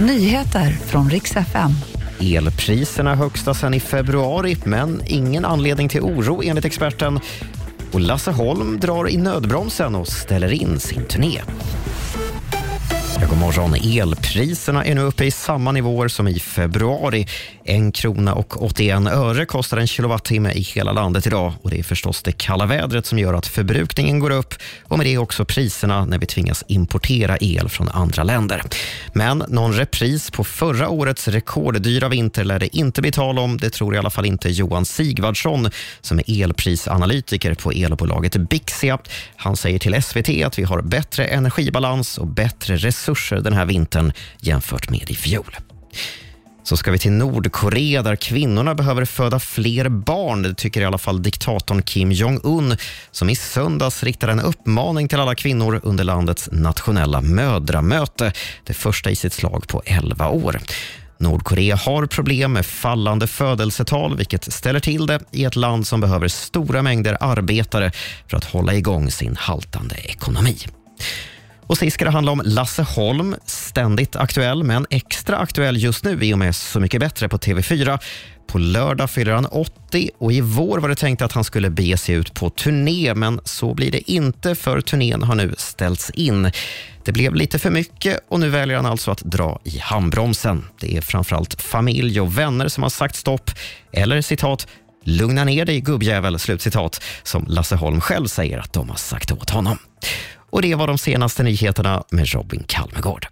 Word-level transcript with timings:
Nyheter 0.00 0.70
från 0.70 1.10
riks 1.10 1.36
FM. 1.36 1.70
Elpriserna 2.20 3.14
högsta 3.14 3.54
sedan 3.54 3.74
i 3.74 3.80
februari, 3.80 4.56
men 4.64 5.02
ingen 5.06 5.44
anledning 5.44 5.88
till 5.88 6.00
oro 6.00 6.42
enligt 6.42 6.64
experten. 6.64 7.20
Och 7.92 8.00
Lasse 8.00 8.30
Holm 8.30 8.80
drar 8.80 9.08
i 9.08 9.16
nödbromsen 9.16 9.94
och 9.94 10.08
ställer 10.08 10.52
in 10.52 10.80
sin 10.80 11.04
turné. 11.04 11.40
Ja, 13.20 13.26
god 13.26 13.38
morgon. 13.38 13.74
Elpriserna 13.74 14.84
är 14.84 14.94
nu 14.94 15.00
uppe 15.00 15.24
i 15.24 15.30
samma 15.30 15.72
nivåer 15.72 16.08
som 16.08 16.28
i 16.28 16.40
februari. 16.40 17.26
En 17.64 17.92
krona 17.92 18.34
och 18.34 18.62
81 18.62 19.06
öre 19.06 19.46
kostar 19.46 19.76
en 19.76 19.86
kilowattimme 19.86 20.52
i 20.52 20.60
hela 20.60 20.92
landet 20.92 21.26
idag. 21.26 21.52
Och 21.62 21.70
Det 21.70 21.78
är 21.78 21.82
förstås 21.82 22.22
det 22.22 22.32
kalla 22.32 22.66
vädret 22.66 23.06
som 23.06 23.18
gör 23.18 23.34
att 23.34 23.46
förbrukningen 23.46 24.18
går 24.18 24.30
upp 24.30 24.54
och 24.84 24.98
med 24.98 25.06
det 25.06 25.18
också 25.18 25.44
priserna 25.44 26.04
när 26.04 26.18
vi 26.18 26.26
tvingas 26.26 26.64
importera 26.68 27.36
el 27.40 27.68
från 27.68 27.88
andra 27.88 28.22
länder. 28.22 28.62
Men 29.12 29.44
någon 29.48 29.72
repris 29.72 30.30
på 30.30 30.44
förra 30.44 30.88
årets 30.88 31.28
rekorddyra 31.28 32.08
vinter 32.08 32.44
lär 32.44 32.58
det 32.58 32.76
inte 32.76 33.00
bli 33.00 33.12
tal 33.12 33.38
om. 33.38 33.56
Det 33.56 33.70
tror 33.70 33.94
i 33.94 33.98
alla 33.98 34.10
fall 34.10 34.26
inte 34.26 34.48
Johan 34.48 34.84
Sigvardsson 34.84 35.70
som 36.00 36.18
är 36.18 36.42
elprisanalytiker 36.42 37.54
på 37.54 37.70
elbolaget 37.70 38.36
Bixia. 38.36 38.98
Han 39.36 39.56
säger 39.56 39.78
till 39.78 40.02
SVT 40.02 40.44
att 40.44 40.58
vi 40.58 40.62
har 40.62 40.82
bättre 40.82 41.24
energibalans 41.24 42.18
och 42.18 42.26
bättre 42.26 42.76
resurser 42.76 43.07
den 43.30 43.52
här 43.52 43.66
vintern 43.66 44.12
jämfört 44.40 44.90
med 44.90 45.10
i 45.10 45.14
fjol. 45.14 45.56
Så 46.62 46.76
ska 46.76 46.90
vi 46.90 46.98
till 46.98 47.12
Nordkorea 47.12 48.02
där 48.02 48.16
kvinnorna 48.16 48.74
behöver 48.74 49.04
föda 49.04 49.38
fler 49.38 49.88
barn. 49.88 50.42
Det 50.42 50.54
tycker 50.54 50.80
i 50.80 50.84
alla 50.84 50.98
fall 50.98 51.22
diktatorn 51.22 51.82
Kim 51.82 52.12
Jong-Un 52.12 52.76
som 53.10 53.30
i 53.30 53.36
söndags 53.36 54.02
riktade 54.02 54.32
en 54.32 54.40
uppmaning 54.40 55.08
till 55.08 55.20
alla 55.20 55.34
kvinnor 55.34 55.80
under 55.82 56.04
landets 56.04 56.48
nationella 56.52 57.20
mödramöte. 57.20 58.32
Det 58.64 58.74
första 58.74 59.10
i 59.10 59.16
sitt 59.16 59.32
slag 59.32 59.66
på 59.68 59.82
11 59.84 60.28
år. 60.28 60.60
Nordkorea 61.18 61.76
har 61.76 62.06
problem 62.06 62.52
med 62.52 62.66
fallande 62.66 63.26
födelsetal 63.26 64.16
vilket 64.16 64.52
ställer 64.52 64.80
till 64.80 65.06
det 65.06 65.20
i 65.32 65.44
ett 65.44 65.56
land 65.56 65.86
som 65.86 66.00
behöver 66.00 66.28
stora 66.28 66.82
mängder 66.82 67.16
arbetare 67.20 67.92
för 68.26 68.36
att 68.36 68.44
hålla 68.44 68.74
igång 68.74 69.10
sin 69.10 69.36
haltande 69.36 69.94
ekonomi. 69.94 70.56
Och 71.68 71.78
sist 71.78 71.94
ska 71.94 72.04
det 72.04 72.10
handla 72.10 72.32
om 72.32 72.42
Lasse 72.44 72.82
Holm, 72.82 73.36
ständigt 73.44 74.16
aktuell 74.16 74.64
men 74.64 74.86
extra 74.90 75.36
aktuell 75.36 75.76
just 75.76 76.04
nu 76.04 76.18
i 76.22 76.34
och 76.34 76.38
med 76.38 76.56
Så 76.56 76.80
mycket 76.80 77.00
bättre 77.00 77.28
på 77.28 77.38
TV4. 77.38 77.98
På 78.46 78.58
lördag 78.58 79.10
fyller 79.10 79.32
han 79.32 79.46
80 79.46 80.10
och 80.18 80.32
i 80.32 80.40
vår 80.40 80.78
var 80.78 80.88
det 80.88 80.94
tänkt 80.94 81.22
att 81.22 81.32
han 81.32 81.44
skulle 81.44 81.70
bege 81.70 81.96
sig 81.96 82.14
ut 82.14 82.34
på 82.34 82.50
turné 82.50 83.14
men 83.14 83.40
så 83.44 83.74
blir 83.74 83.92
det 83.92 84.10
inte 84.10 84.54
för 84.54 84.80
turnén 84.80 85.22
har 85.22 85.34
nu 85.34 85.54
ställts 85.58 86.10
in. 86.10 86.50
Det 87.04 87.12
blev 87.12 87.34
lite 87.34 87.58
för 87.58 87.70
mycket 87.70 88.20
och 88.28 88.40
nu 88.40 88.48
väljer 88.48 88.76
han 88.76 88.86
alltså 88.86 89.10
att 89.10 89.22
dra 89.24 89.60
i 89.64 89.78
handbromsen. 89.78 90.64
Det 90.80 90.96
är 90.96 91.00
framförallt 91.00 91.62
familj 91.62 92.20
och 92.20 92.38
vänner 92.38 92.68
som 92.68 92.82
har 92.82 92.90
sagt 92.90 93.16
stopp 93.16 93.50
eller 93.92 94.20
citat 94.22 94.66
Lugna 95.04 95.44
ner 95.44 95.64
dig 95.64 95.80
gubbjävel, 95.80 96.38
slutcitat, 96.38 97.02
som 97.22 97.44
Lasse 97.48 97.76
Holm 97.76 98.00
själv 98.00 98.26
säger 98.26 98.58
att 98.58 98.72
de 98.72 98.88
har 98.88 98.96
sagt 98.96 99.32
åt 99.32 99.50
honom. 99.50 99.78
Och 100.50 100.62
det 100.62 100.74
var 100.74 100.86
de 100.86 100.98
senaste 100.98 101.42
nyheterna 101.42 102.04
med 102.10 102.32
Robin 102.34 102.64
Kalmegård. 102.66 103.26